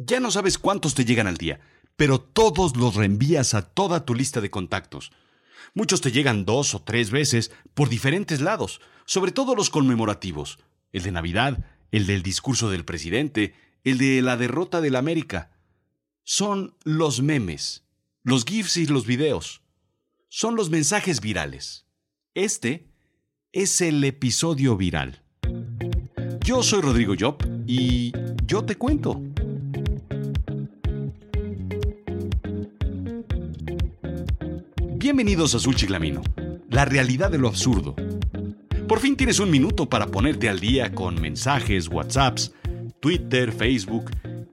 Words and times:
Ya 0.00 0.20
no 0.20 0.30
sabes 0.30 0.58
cuántos 0.58 0.94
te 0.94 1.04
llegan 1.04 1.26
al 1.26 1.38
día, 1.38 1.58
pero 1.96 2.20
todos 2.20 2.76
los 2.76 2.94
reenvías 2.94 3.54
a 3.54 3.62
toda 3.62 4.04
tu 4.04 4.14
lista 4.14 4.40
de 4.40 4.48
contactos. 4.48 5.10
Muchos 5.74 6.00
te 6.00 6.12
llegan 6.12 6.44
dos 6.44 6.76
o 6.76 6.82
tres 6.82 7.10
veces 7.10 7.50
por 7.74 7.88
diferentes 7.88 8.40
lados, 8.40 8.80
sobre 9.06 9.32
todo 9.32 9.56
los 9.56 9.70
conmemorativos, 9.70 10.60
el 10.92 11.02
de 11.02 11.10
Navidad, 11.10 11.64
el 11.90 12.06
del 12.06 12.22
discurso 12.22 12.70
del 12.70 12.84
presidente, 12.84 13.54
el 13.82 13.98
de 13.98 14.22
la 14.22 14.36
derrota 14.36 14.80
del 14.80 14.94
América. 14.94 15.50
Son 16.22 16.76
los 16.84 17.20
memes, 17.20 17.84
los 18.22 18.44
GIFs 18.44 18.76
y 18.76 18.86
los 18.86 19.04
videos. 19.04 19.62
Son 20.28 20.54
los 20.54 20.70
mensajes 20.70 21.20
virales. 21.20 21.86
Este 22.34 22.86
es 23.50 23.80
el 23.80 24.04
episodio 24.04 24.76
viral. 24.76 25.24
Yo 26.44 26.62
soy 26.62 26.82
Rodrigo 26.82 27.14
Job 27.18 27.38
y 27.66 28.12
yo 28.46 28.64
te 28.64 28.76
cuento. 28.76 29.20
Bienvenidos 35.08 35.54
a 35.54 35.56
Azul 35.56 35.74
Chiclamino, 35.74 36.22
la 36.68 36.84
realidad 36.84 37.30
de 37.30 37.38
lo 37.38 37.48
absurdo. 37.48 37.96
Por 38.86 39.00
fin 39.00 39.16
tienes 39.16 39.38
un 39.38 39.50
minuto 39.50 39.88
para 39.88 40.08
ponerte 40.08 40.50
al 40.50 40.60
día 40.60 40.94
con 40.94 41.18
mensajes, 41.18 41.88
WhatsApps, 41.88 42.52
Twitter, 43.00 43.50
Facebook, 43.50 44.10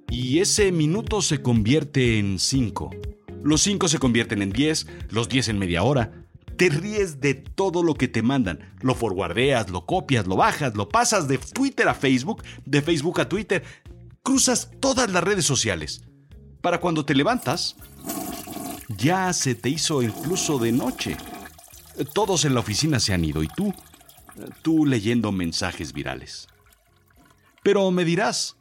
y 0.09 0.39
ese 0.39 0.71
minuto 0.71 1.21
se 1.21 1.41
convierte 1.41 2.19
en 2.19 2.39
cinco. 2.39 2.89
Los 3.43 3.63
cinco 3.63 3.89
se 3.89 3.99
convierten 3.99 4.41
en 4.41 4.51
diez, 4.51 4.87
los 5.09 5.27
diez 5.27 5.49
en 5.49 5.59
media 5.59 5.83
hora. 5.83 6.23
Te 6.55 6.69
ríes 6.69 7.19
de 7.19 7.33
todo 7.33 7.83
lo 7.83 7.95
que 7.95 8.07
te 8.07 8.21
mandan. 8.21 8.73
Lo 8.79 8.95
forwardeas, 8.95 9.69
lo 9.69 9.85
copias, 9.85 10.25
lo 10.25 10.37
bajas, 10.37 10.73
lo 10.73 10.87
pasas 10.87 11.27
de 11.27 11.37
Twitter 11.37 11.89
a 11.89 11.93
Facebook, 11.93 12.43
de 12.63 12.81
Facebook 12.81 13.19
a 13.19 13.27
Twitter. 13.27 13.61
Cruzas 14.23 14.71
todas 14.79 15.11
las 15.11 15.21
redes 15.21 15.43
sociales. 15.43 16.05
Para 16.61 16.79
cuando 16.79 17.03
te 17.03 17.13
levantas, 17.13 17.75
ya 19.05 19.31
se 19.33 19.53
te 19.53 19.69
hizo 19.69 20.01
incluso 20.01 20.57
de 20.57 20.71
noche. 20.71 21.15
Todos 22.15 22.43
en 22.43 22.55
la 22.55 22.61
oficina 22.61 22.99
se 22.99 23.13
han 23.13 23.23
ido 23.23 23.43
y 23.43 23.47
tú, 23.47 23.71
tú 24.63 24.83
leyendo 24.87 25.31
mensajes 25.31 25.93
virales. 25.93 26.47
Pero 27.63 27.91
me 27.91 28.03
dirás, 28.03 28.57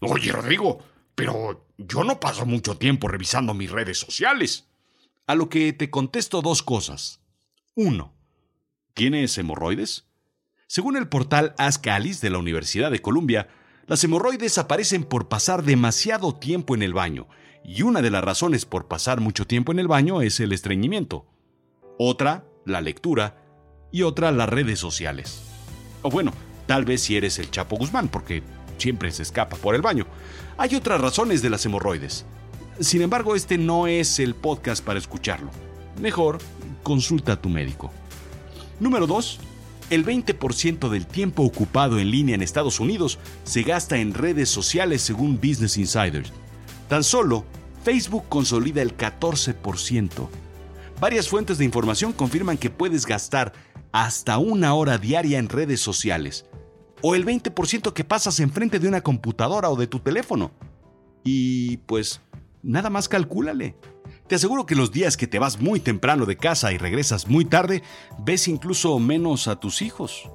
Oye, 0.00 0.30
Rodrigo, 0.30 0.78
pero 1.16 1.66
yo 1.76 2.04
no 2.04 2.20
paso 2.20 2.46
mucho 2.46 2.76
tiempo 2.78 3.08
revisando 3.08 3.52
mis 3.52 3.70
redes 3.70 3.98
sociales. 3.98 4.68
a 5.26 5.34
lo 5.34 5.48
que 5.48 5.72
te 5.72 5.90
contesto 5.90 6.40
dos 6.40 6.62
cosas. 6.62 7.20
Uno, 7.74 8.14
¿tienes 8.94 9.36
hemorroides? 9.38 10.06
Según 10.68 10.96
el 10.96 11.08
portal 11.08 11.54
Ask 11.58 11.86
Alice 11.88 12.24
de 12.24 12.30
la 12.30 12.38
Universidad 12.38 12.92
de 12.92 13.02
Columbia, 13.02 13.48
las 13.86 14.04
hemorroides 14.04 14.56
aparecen 14.58 15.02
por 15.02 15.28
pasar 15.28 15.64
demasiado 15.64 16.34
tiempo 16.36 16.76
en 16.76 16.82
el 16.82 16.94
baño, 16.94 17.28
y 17.64 17.82
una 17.82 18.02
de 18.02 18.10
las 18.10 18.24
razones 18.24 18.64
por 18.64 18.88
pasar 18.88 19.20
mucho 19.20 19.46
tiempo 19.46 19.72
en 19.72 19.78
el 19.78 19.88
baño 19.88 20.22
es 20.22 20.40
el 20.40 20.52
estreñimiento. 20.52 21.26
Otra, 21.98 22.44
la 22.64 22.80
lectura, 22.80 23.36
y 23.92 24.02
otra, 24.02 24.30
las 24.32 24.48
redes 24.48 24.78
sociales. 24.78 25.42
O 26.02 26.10
bueno, 26.10 26.32
tal 26.66 26.84
vez 26.84 27.02
si 27.02 27.16
eres 27.16 27.38
el 27.38 27.50
Chapo 27.50 27.76
Guzmán, 27.76 28.08
porque 28.08 28.42
siempre 28.78 29.10
se 29.10 29.22
escapa 29.22 29.56
por 29.56 29.74
el 29.74 29.82
baño. 29.82 30.06
Hay 30.56 30.74
otras 30.74 31.00
razones 31.00 31.42
de 31.42 31.50
las 31.50 31.64
hemorroides. 31.66 32.24
Sin 32.80 33.02
embargo, 33.02 33.36
este 33.36 33.58
no 33.58 33.86
es 33.86 34.18
el 34.18 34.34
podcast 34.34 34.84
para 34.84 34.98
escucharlo. 34.98 35.50
Mejor, 36.00 36.38
consulta 36.82 37.32
a 37.32 37.40
tu 37.40 37.48
médico. 37.48 37.92
Número 38.78 39.06
2. 39.06 39.38
El 39.90 40.06
20% 40.06 40.88
del 40.88 41.06
tiempo 41.06 41.42
ocupado 41.42 41.98
en 41.98 42.10
línea 42.10 42.36
en 42.36 42.42
Estados 42.42 42.78
Unidos 42.78 43.18
se 43.44 43.62
gasta 43.64 43.98
en 43.98 44.14
redes 44.14 44.48
sociales 44.48 45.02
según 45.02 45.36
Business 45.36 45.76
Insider. 45.76 46.24
Tan 46.90 47.04
solo, 47.04 47.44
Facebook 47.84 48.24
consolida 48.28 48.82
el 48.82 48.96
14%. 48.96 50.28
Varias 51.00 51.28
fuentes 51.28 51.56
de 51.56 51.64
información 51.64 52.12
confirman 52.12 52.58
que 52.58 52.68
puedes 52.68 53.06
gastar 53.06 53.52
hasta 53.92 54.38
una 54.38 54.74
hora 54.74 54.98
diaria 54.98 55.38
en 55.38 55.48
redes 55.48 55.80
sociales, 55.80 56.46
o 57.00 57.14
el 57.14 57.24
20% 57.24 57.92
que 57.92 58.02
pasas 58.02 58.40
enfrente 58.40 58.80
de 58.80 58.88
una 58.88 59.02
computadora 59.02 59.70
o 59.70 59.76
de 59.76 59.86
tu 59.86 60.00
teléfono. 60.00 60.50
Y 61.22 61.76
pues, 61.86 62.22
nada 62.60 62.90
más 62.90 63.08
calcúlale. 63.08 63.76
Te 64.26 64.34
aseguro 64.34 64.66
que 64.66 64.74
los 64.74 64.90
días 64.90 65.16
que 65.16 65.28
te 65.28 65.38
vas 65.38 65.60
muy 65.60 65.78
temprano 65.78 66.26
de 66.26 66.36
casa 66.36 66.72
y 66.72 66.78
regresas 66.78 67.28
muy 67.28 67.44
tarde, 67.44 67.84
ves 68.18 68.48
incluso 68.48 68.98
menos 68.98 69.46
a 69.46 69.60
tus 69.60 69.80
hijos. 69.80 70.28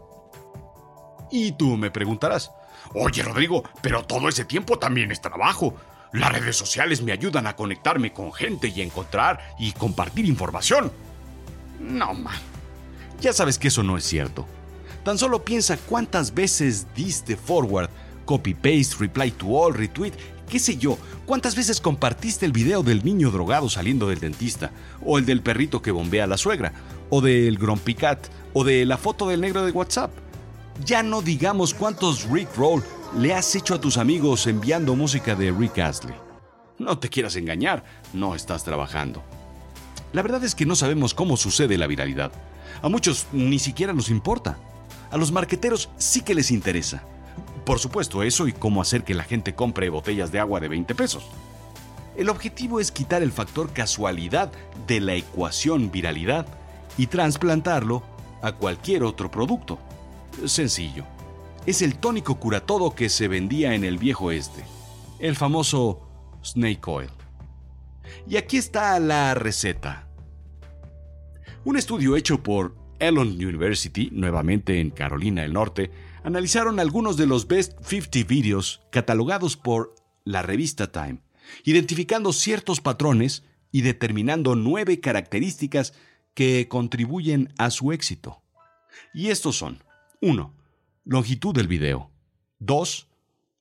Y 1.32 1.52
tú 1.52 1.76
me 1.76 1.92
preguntarás, 1.92 2.50
Oye, 2.94 3.24
Rodrigo, 3.24 3.64
pero 3.82 4.04
todo 4.04 4.30
ese 4.30 4.46
tiempo 4.46 4.80
también 4.80 5.12
es 5.12 5.20
trabajo. 5.20 5.76
Las 6.16 6.32
redes 6.32 6.56
sociales 6.56 7.02
me 7.02 7.12
ayudan 7.12 7.46
a 7.46 7.58
conectarme 7.58 8.14
con 8.14 8.32
gente 8.32 8.72
y 8.74 8.82
encontrar 8.82 9.54
y 9.60 9.74
compartir 9.74 10.26
información. 10.26 10.90
no 11.78 12.14
man, 12.14 12.40
ya 13.20 13.34
sabes 13.34 13.60
que 13.60 13.68
eso 13.68 13.84
no 13.84 13.98
es 13.98 14.06
cierto. 14.06 14.48
Tan 15.04 15.18
solo 15.18 15.44
piensa 15.44 15.76
cuántas 15.76 16.34
veces 16.34 16.88
diste 16.96 17.36
forward, 17.36 17.90
copy 18.24 18.54
paste, 18.54 18.96
reply 18.98 19.30
to 19.32 19.48
all, 19.48 19.74
retweet, 19.74 20.14
qué 20.50 20.58
sé 20.58 20.78
yo, 20.78 20.98
cuántas 21.26 21.54
veces 21.54 21.82
compartiste 21.82 22.46
el 22.46 22.54
video 22.54 22.82
del 22.82 23.04
niño 23.04 23.30
drogado 23.30 23.70
saliendo 23.70 24.08
del 24.08 24.22
dentista, 24.22 24.72
o 25.04 25.18
el 25.18 25.26
del 25.26 25.42
perrito 25.42 25.82
que 25.82 25.92
bombea 25.92 26.24
a 26.24 26.28
la 26.28 26.38
suegra, 26.38 26.72
o 27.10 27.20
del 27.20 27.58
Grumpy 27.58 27.94
Cat, 27.94 28.26
o 28.54 28.64
de 28.64 28.86
la 28.86 28.98
foto 28.98 29.28
del 29.28 29.42
negro 29.42 29.66
de 29.66 29.72
WhatsApp. 29.72 30.12
Ya 30.86 31.04
no 31.04 31.22
digamos 31.22 31.74
cuántos 31.74 32.24
Rick 32.30 32.56
Roll 32.56 32.82
le 33.18 33.34
has 33.34 33.56
hecho 33.56 33.74
a 33.74 33.80
tus 33.80 33.98
amigos 33.98 34.46
enviando 34.46 34.94
música 34.94 35.36
de 35.36 35.52
Rick 35.52 35.80
Astley. 35.80 36.16
No 36.78 37.00
te 37.00 37.08
quieras 37.08 37.38
engañar, 37.38 37.86
no 38.12 38.36
estás 38.36 38.66
trabajando. 38.66 39.24
La 40.12 40.22
verdad 40.22 40.44
es 40.44 40.54
que 40.54 40.66
no 40.66 40.76
sabemos 40.76 41.14
cómo 41.14 41.38
sucede 41.38 41.78
la 41.78 41.88
viralidad. 41.88 42.32
A 42.82 42.90
muchos 42.90 43.28
ni 43.32 43.58
siquiera 43.58 43.94
nos 43.94 44.10
importa. 44.10 44.58
A 45.12 45.18
los 45.18 45.32
marqueteros 45.32 45.90
sí 45.98 46.22
que 46.22 46.36
les 46.36 46.52
interesa. 46.52 47.04
Por 47.66 47.80
supuesto, 47.80 48.22
eso 48.22 48.48
y 48.48 48.54
cómo 48.54 48.82
hacer 48.82 49.06
que 49.06 49.14
la 49.14 49.24
gente 49.24 49.56
compre 49.56 49.90
botellas 49.90 50.34
de 50.34 50.40
agua 50.40 50.60
de 50.60 50.68
20 50.68 50.94
pesos. 50.94 51.26
El 52.18 52.30
objetivo 52.30 52.82
es 52.82 52.92
quitar 52.92 53.24
el 53.24 53.32
factor 53.32 53.72
casualidad 53.72 54.52
de 54.88 55.00
la 55.00 55.16
ecuación 55.16 55.90
viralidad 55.90 56.48
y 56.98 57.08
trasplantarlo 57.08 58.04
a 58.42 58.52
cualquier 58.52 59.04
otro 59.04 59.32
producto. 59.32 59.80
Sencillo. 60.46 61.15
Es 61.66 61.82
el 61.82 61.98
tónico 61.98 62.40
curatodo 62.40 62.94
que 62.94 63.10
se 63.10 63.28
vendía 63.28 63.74
en 63.74 63.84
el 63.84 63.98
viejo 63.98 64.32
este, 64.32 64.64
el 65.20 65.36
famoso 65.36 66.08
Snake 66.44 66.82
Oil. 66.86 67.10
Y 68.28 68.38
aquí 68.38 68.58
está 68.58 69.00
la 69.00 69.34
receta. 69.34 70.08
Un 71.64 71.78
estudio 71.78 72.16
hecho 72.16 72.44
por 72.44 72.76
Elon 73.00 73.30
University, 73.30 74.10
nuevamente 74.12 74.80
en 74.80 74.92
Carolina 74.92 75.42
del 75.42 75.54
Norte, 75.54 75.90
analizaron 76.24 76.80
algunos 76.80 77.18
de 77.18 77.26
los 77.26 77.48
Best 77.48 77.84
50 77.84 78.28
videos 78.28 78.82
catalogados 78.92 79.58
por 79.58 79.96
la 80.24 80.44
revista 80.44 80.92
Time, 80.92 81.18
identificando 81.64 82.32
ciertos 82.32 82.80
patrones 82.80 83.44
y 83.72 83.82
determinando 83.82 84.56
nueve 84.56 85.00
características 85.00 85.94
que 86.36 86.68
contribuyen 86.68 87.52
a 87.58 87.72
su 87.72 87.92
éxito. 87.92 88.44
Y 89.16 89.30
estos 89.30 89.58
son 89.58 89.84
1. 90.22 90.65
Longitud 91.08 91.54
del 91.54 91.68
video. 91.68 92.10
2. 92.58 93.08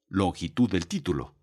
Longitud 0.09 0.71
del 0.71 0.87
título. 0.87 1.35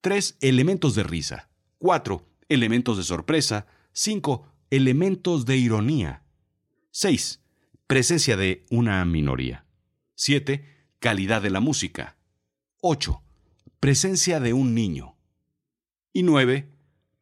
3. 0.00 0.38
Elementos 0.40 0.96
de 0.96 1.04
risa. 1.04 1.48
4. 1.78 2.26
Elementos 2.48 2.96
de 2.96 3.04
sorpresa. 3.04 3.68
5. 3.92 4.48
Elementos 4.70 5.46
de 5.46 5.56
ironía. 5.56 6.24
6. 6.90 7.40
Presencia 7.86 8.36
de 8.36 8.66
una 8.68 9.04
minoría. 9.04 9.64
7. 10.16 10.66
Calidad 10.98 11.40
de 11.40 11.50
la 11.50 11.60
música. 11.60 12.16
8. 12.80 13.22
Presencia 13.78 14.40
de 14.40 14.54
un 14.54 14.74
niño. 14.74 15.14
Y 16.12 16.24
9. 16.24 16.68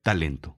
Talento. 0.01 0.57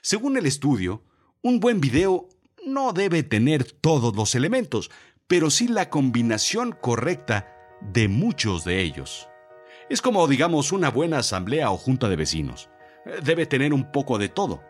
Según 0.00 0.38
el 0.38 0.46
estudio, 0.46 1.04
un 1.42 1.60
buen 1.60 1.82
video 1.82 2.30
no 2.66 2.94
debe 2.94 3.22
tener 3.24 3.72
todos 3.72 4.16
los 4.16 4.34
elementos, 4.34 4.90
pero 5.28 5.50
sí 5.50 5.68
la 5.68 5.90
combinación 5.90 6.72
correcta 6.72 7.54
de 7.80 8.08
muchos 8.08 8.64
de 8.64 8.80
ellos. 8.80 9.28
Es 9.88 10.02
como, 10.02 10.26
digamos, 10.26 10.72
una 10.72 10.90
buena 10.90 11.18
asamblea 11.18 11.70
o 11.70 11.76
junta 11.76 12.08
de 12.08 12.16
vecinos. 12.16 12.70
Debe 13.22 13.46
tener 13.46 13.72
un 13.72 13.92
poco 13.92 14.18
de 14.18 14.28
todo. 14.28 14.62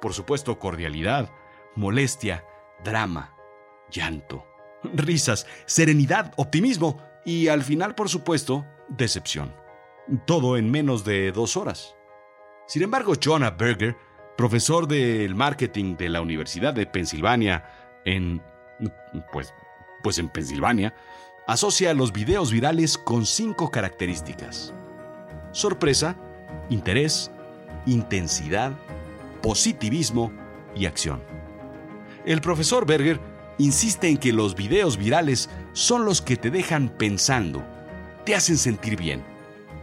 Por 0.00 0.12
supuesto, 0.12 0.58
cordialidad, 0.58 1.30
molestia, 1.76 2.44
drama, 2.82 3.34
llanto, 3.90 4.46
risas, 4.94 5.46
serenidad, 5.66 6.32
optimismo 6.36 7.02
y 7.24 7.48
al 7.48 7.62
final, 7.62 7.94
por 7.94 8.08
supuesto, 8.08 8.66
decepción. 8.88 9.54
Todo 10.26 10.56
en 10.56 10.70
menos 10.70 11.04
de 11.04 11.32
dos 11.32 11.56
horas. 11.56 11.94
Sin 12.66 12.82
embargo, 12.82 13.14
Jonah 13.22 13.50
Berger, 13.50 13.96
profesor 14.36 14.88
del 14.88 15.34
marketing 15.34 15.96
de 15.96 16.08
la 16.08 16.20
Universidad 16.20 16.74
de 16.74 16.86
Pensilvania 16.86 18.00
en... 18.04 18.42
pues, 19.32 19.54
pues 20.02 20.18
en 20.18 20.28
Pensilvania, 20.28 20.94
asocia 21.46 21.94
los 21.94 22.12
videos 22.12 22.50
virales 22.50 22.98
con 22.98 23.26
cinco 23.26 23.70
características. 23.70 24.74
Sorpresa, 25.52 26.16
interés, 26.68 27.30
intensidad, 27.86 28.72
positivismo 29.42 30.32
y 30.74 30.86
acción. 30.86 31.22
El 32.24 32.40
profesor 32.40 32.86
Berger 32.86 33.20
insiste 33.58 34.08
en 34.08 34.18
que 34.18 34.32
los 34.32 34.56
videos 34.56 34.96
virales 34.96 35.48
son 35.72 36.04
los 36.04 36.20
que 36.20 36.36
te 36.36 36.50
dejan 36.50 36.88
pensando, 36.88 37.64
te 38.24 38.34
hacen 38.34 38.58
sentir 38.58 38.96
bien, 38.96 39.22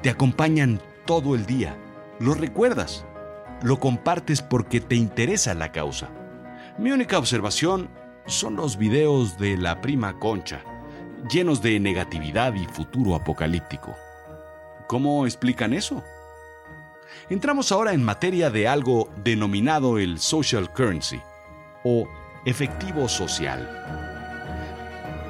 te 0.01 0.09
acompañan 0.09 0.81
todo 1.05 1.35
el 1.35 1.45
día, 1.45 1.77
lo 2.19 2.33
recuerdas, 2.33 3.05
lo 3.61 3.79
compartes 3.79 4.41
porque 4.41 4.81
te 4.81 4.95
interesa 4.95 5.53
la 5.53 5.71
causa. 5.71 6.09
Mi 6.77 6.91
única 6.91 7.17
observación 7.17 7.89
son 8.25 8.55
los 8.55 8.77
videos 8.77 9.37
de 9.37 9.57
la 9.57 9.81
prima 9.81 10.19
Concha, 10.19 10.61
llenos 11.29 11.61
de 11.61 11.79
negatividad 11.79 12.53
y 12.53 12.65
futuro 12.65 13.15
apocalíptico. 13.15 13.95
¿Cómo 14.87 15.25
explican 15.25 15.73
eso? 15.73 16.03
Entramos 17.29 17.71
ahora 17.71 17.93
en 17.93 18.03
materia 18.03 18.49
de 18.49 18.67
algo 18.67 19.09
denominado 19.23 19.97
el 19.97 20.19
social 20.19 20.71
currency 20.71 21.21
o 21.83 22.07
efectivo 22.45 23.07
social. 23.07 23.69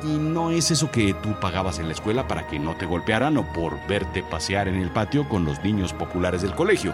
Y 0.04 0.18
no 0.18 0.52
es 0.52 0.70
eso 0.72 0.92
que 0.92 1.14
tú 1.14 1.40
pagabas 1.40 1.80
en 1.80 1.88
la 1.88 1.94
escuela 1.94 2.28
para 2.28 2.48
que 2.48 2.60
no 2.60 2.76
te 2.76 2.86
golpearan 2.86 3.38
o 3.38 3.54
por 3.54 3.78
verte 3.88 4.22
pasear 4.24 4.68
en 4.68 4.76
el 4.76 4.92
patio 4.92 5.28
con 5.30 5.46
los 5.46 5.64
niños 5.64 5.94
populares 5.94 6.42
del 6.42 6.56
colegio. 6.56 6.94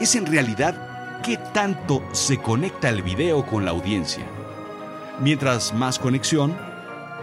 Es 0.00 0.14
en 0.14 0.26
realidad 0.26 1.20
qué 1.22 1.38
tanto 1.52 2.02
se 2.12 2.38
conecta 2.38 2.88
el 2.88 3.02
video 3.02 3.44
con 3.46 3.64
la 3.64 3.72
audiencia. 3.72 4.24
Mientras 5.20 5.72
más 5.72 5.98
conexión, 5.98 6.54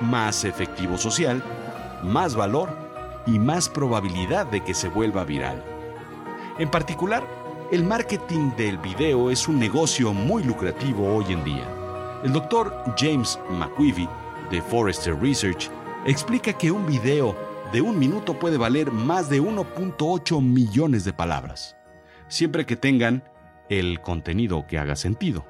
más 0.01 0.45
efectivo 0.45 0.97
social, 0.97 1.43
más 2.01 2.35
valor 2.35 2.69
y 3.27 3.37
más 3.37 3.69
probabilidad 3.69 4.47
de 4.47 4.63
que 4.63 4.73
se 4.73 4.89
vuelva 4.89 5.23
viral. 5.23 5.63
En 6.57 6.69
particular, 6.71 7.23
el 7.71 7.83
marketing 7.83 8.51
del 8.57 8.79
video 8.79 9.29
es 9.29 9.47
un 9.47 9.59
negocio 9.59 10.11
muy 10.11 10.43
lucrativo 10.43 11.15
hoy 11.15 11.33
en 11.33 11.43
día. 11.43 11.67
El 12.23 12.33
doctor 12.33 12.73
James 12.97 13.39
McQueevy, 13.51 14.09
de 14.49 14.61
Forrester 14.61 15.15
Research, 15.19 15.69
explica 16.05 16.53
que 16.53 16.71
un 16.71 16.85
video 16.85 17.35
de 17.71 17.81
un 17.81 17.97
minuto 17.97 18.37
puede 18.37 18.57
valer 18.57 18.91
más 18.91 19.29
de 19.29 19.41
1.8 19.41 20.41
millones 20.41 21.05
de 21.05 21.13
palabras, 21.13 21.75
siempre 22.27 22.65
que 22.65 22.75
tengan 22.75 23.23
el 23.69 24.01
contenido 24.01 24.65
que 24.67 24.77
haga 24.79 24.95
sentido. 24.95 25.45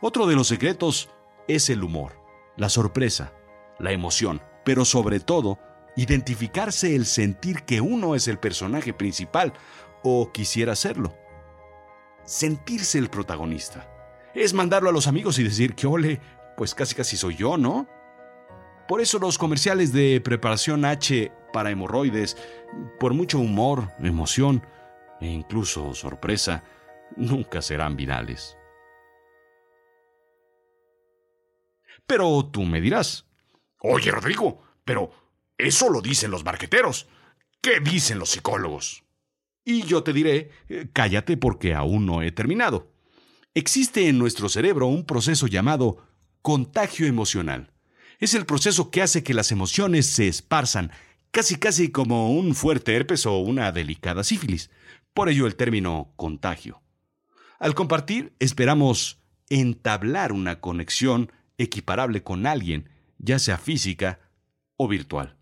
Otro 0.00 0.26
de 0.26 0.34
los 0.34 0.48
secretos 0.48 1.08
es 1.48 1.70
el 1.70 1.84
humor, 1.84 2.20
la 2.56 2.68
sorpresa, 2.68 3.32
la 3.78 3.92
emoción, 3.92 4.42
pero 4.64 4.84
sobre 4.84 5.20
todo, 5.20 5.58
identificarse 5.96 6.94
el 6.94 7.06
sentir 7.06 7.62
que 7.62 7.80
uno 7.80 8.14
es 8.14 8.28
el 8.28 8.38
personaje 8.38 8.92
principal 8.92 9.52
o 10.02 10.30
quisiera 10.32 10.76
serlo. 10.76 11.14
Sentirse 12.24 12.98
el 12.98 13.08
protagonista 13.08 13.88
es 14.34 14.52
mandarlo 14.52 14.90
a 14.90 14.92
los 14.92 15.06
amigos 15.06 15.38
y 15.38 15.44
decir 15.44 15.74
que 15.74 15.86
ole, 15.86 16.20
pues 16.56 16.74
casi 16.74 16.94
casi 16.94 17.16
soy 17.16 17.36
yo, 17.36 17.56
¿no? 17.56 17.88
Por 18.88 19.00
eso 19.00 19.18
los 19.18 19.38
comerciales 19.38 19.92
de 19.92 20.20
preparación 20.20 20.84
H 20.84 21.32
para 21.52 21.70
hemorroides, 21.70 22.36
por 23.00 23.14
mucho 23.14 23.38
humor, 23.38 23.90
emoción 23.98 24.64
e 25.20 25.26
incluso 25.26 25.94
sorpresa, 25.94 26.62
nunca 27.16 27.62
serán 27.62 27.96
virales. 27.96 28.56
Pero 32.06 32.48
tú 32.52 32.64
me 32.64 32.80
dirás, 32.80 33.26
Oye, 33.88 34.10
Rodrigo, 34.10 34.62
pero 34.84 35.10
eso 35.56 35.90
lo 35.90 36.00
dicen 36.00 36.30
los 36.30 36.44
marqueteros. 36.44 37.06
¿Qué 37.60 37.80
dicen 37.80 38.18
los 38.18 38.30
psicólogos? 38.30 39.04
Y 39.64 39.82
yo 39.82 40.02
te 40.02 40.12
diré, 40.12 40.50
eh, 40.68 40.88
cállate 40.92 41.36
porque 41.36 41.74
aún 41.74 42.06
no 42.06 42.22
he 42.22 42.32
terminado. 42.32 42.92
Existe 43.54 44.08
en 44.08 44.18
nuestro 44.18 44.48
cerebro 44.48 44.86
un 44.86 45.04
proceso 45.04 45.46
llamado 45.46 46.04
contagio 46.42 47.06
emocional. 47.06 47.72
Es 48.18 48.34
el 48.34 48.46
proceso 48.46 48.90
que 48.90 49.02
hace 49.02 49.22
que 49.22 49.34
las 49.34 49.52
emociones 49.52 50.06
se 50.06 50.28
esparzan, 50.28 50.90
casi 51.30 51.56
casi 51.56 51.90
como 51.90 52.32
un 52.32 52.54
fuerte 52.54 52.94
herpes 52.94 53.26
o 53.26 53.38
una 53.38 53.72
delicada 53.72 54.24
sífilis. 54.24 54.70
Por 55.14 55.28
ello 55.28 55.46
el 55.46 55.56
término 55.56 56.12
contagio. 56.16 56.82
Al 57.58 57.74
compartir, 57.74 58.34
esperamos 58.38 59.20
entablar 59.48 60.32
una 60.32 60.60
conexión 60.60 61.32
equiparable 61.58 62.22
con 62.22 62.46
alguien, 62.46 62.88
ya 63.18 63.38
sea 63.38 63.58
física 63.58 64.20
o 64.76 64.88
virtual. 64.88 65.36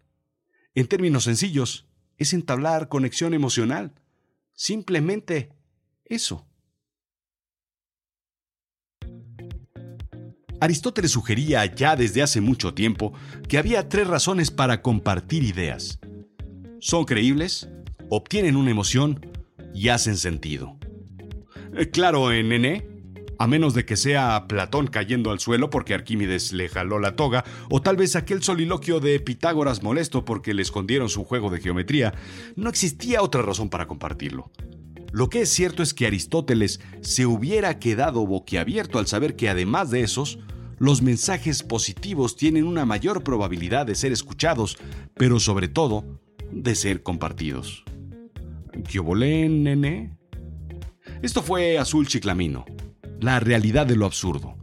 En 0.74 0.86
términos 0.86 1.24
sencillos, 1.24 1.86
es 2.18 2.32
entablar 2.32 2.88
conexión 2.88 3.34
emocional. 3.34 3.92
Simplemente 4.52 5.50
eso. 6.04 6.46
Aristóteles 10.60 11.10
sugería 11.10 11.64
ya 11.66 11.96
desde 11.96 12.22
hace 12.22 12.40
mucho 12.40 12.72
tiempo 12.74 13.12
que 13.48 13.58
había 13.58 13.88
tres 13.88 14.06
razones 14.06 14.50
para 14.50 14.80
compartir 14.82 15.42
ideas. 15.42 15.98
Son 16.80 17.04
creíbles, 17.04 17.68
obtienen 18.08 18.56
una 18.56 18.70
emoción 18.70 19.26
y 19.74 19.88
hacen 19.88 20.16
sentido. 20.16 20.78
Eh, 21.76 21.90
claro, 21.90 22.32
en 22.32 22.48
Nené, 22.48 22.93
a 23.38 23.46
menos 23.46 23.74
de 23.74 23.84
que 23.84 23.96
sea 23.96 24.46
Platón 24.48 24.86
cayendo 24.86 25.30
al 25.30 25.40
suelo 25.40 25.70
porque 25.70 25.94
Arquímedes 25.94 26.52
le 26.52 26.68
jaló 26.68 26.98
la 26.98 27.16
toga, 27.16 27.44
o 27.70 27.80
tal 27.80 27.96
vez 27.96 28.16
aquel 28.16 28.42
soliloquio 28.42 29.00
de 29.00 29.18
Pitágoras 29.20 29.82
molesto 29.82 30.24
porque 30.24 30.54
le 30.54 30.62
escondieron 30.62 31.08
su 31.08 31.24
juego 31.24 31.50
de 31.50 31.60
geometría, 31.60 32.14
no 32.56 32.70
existía 32.70 33.22
otra 33.22 33.42
razón 33.42 33.68
para 33.68 33.86
compartirlo. 33.86 34.50
Lo 35.12 35.28
que 35.28 35.42
es 35.42 35.48
cierto 35.48 35.82
es 35.82 35.94
que 35.94 36.06
Aristóteles 36.06 36.80
se 37.00 37.24
hubiera 37.24 37.78
quedado 37.78 38.26
boquiabierto 38.26 38.98
al 38.98 39.06
saber 39.06 39.36
que 39.36 39.48
además 39.48 39.90
de 39.90 40.00
esos, 40.00 40.40
los 40.78 41.02
mensajes 41.02 41.62
positivos 41.62 42.36
tienen 42.36 42.64
una 42.64 42.84
mayor 42.84 43.22
probabilidad 43.22 43.86
de 43.86 43.94
ser 43.94 44.10
escuchados, 44.10 44.76
pero 45.14 45.38
sobre 45.38 45.68
todo 45.68 46.04
de 46.50 46.74
ser 46.74 47.02
compartidos. 47.02 47.84
¿Qué 48.90 48.98
volé, 48.98 49.48
nene? 49.48 50.16
Esto 51.22 51.42
fue 51.42 51.78
Azul 51.78 52.08
Chiclamino, 52.08 52.64
la 53.20 53.40
realidad 53.40 53.86
de 53.86 53.96
lo 53.96 54.06
absurdo. 54.06 54.56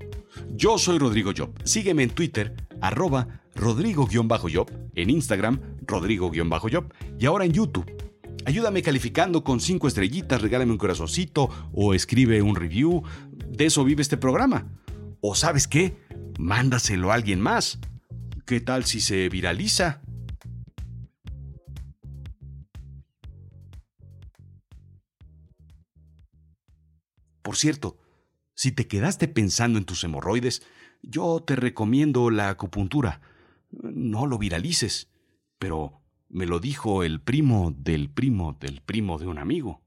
Yo 0.53 0.77
soy 0.77 0.98
Rodrigo 0.98 1.31
Job. 1.36 1.51
Sígueme 1.63 2.03
en 2.03 2.09
Twitter, 2.12 2.56
arroba 2.81 3.42
Rodrigo-Job, 3.56 4.71
en 4.95 5.09
Instagram, 5.09 5.59
Rodrigo-Job 5.86 6.94
y 7.19 7.25
ahora 7.25 7.45
en 7.45 7.53
YouTube. 7.53 7.92
Ayúdame 8.45 8.81
calificando 8.81 9.44
con 9.44 9.59
cinco 9.59 9.88
estrellitas, 9.88 10.42
regálame 10.42 10.71
un 10.71 10.77
corazoncito 10.77 11.49
o 11.73 11.94
escribe 11.94 12.42
un 12.42 12.56
review. 12.56 13.04
De 13.49 13.66
eso 13.66 13.83
vive 13.83 14.02
este 14.02 14.18
programa. 14.18 14.68
O 15.19 15.35
sabes 15.35 15.68
qué, 15.68 15.95
mándaselo 16.40 17.11
a 17.11 17.16
alguien 17.16 17.40
más. 17.40 17.80
¿Qué 18.45 18.59
tal 18.59 18.85
si 18.85 18.99
se 18.99 19.30
viraliza? 19.30 20.02
Por 27.44 27.56
cierto, 27.56 27.97
si 28.54 28.72
te 28.72 28.88
quedaste 28.88 29.28
pensando 29.28 29.78
en 29.78 29.86
tus 29.86 30.04
hemorroides, 30.04 30.64
yo 31.02 31.42
te 31.42 31.56
recomiendo 31.56 32.30
la 32.30 32.50
acupuntura. 32.50 33.22
No 33.72 34.26
lo 34.28 34.38
viralices, 34.38 35.10
pero 35.58 36.02
me 36.30 36.46
lo 36.46 36.60
dijo 36.60 37.04
el 37.04 37.22
primo 37.22 37.74
del 37.76 38.10
primo 38.10 38.58
del 38.60 38.81
primo 38.81 39.18
de 39.18 39.28
un 39.28 39.38
amigo. 39.38 39.81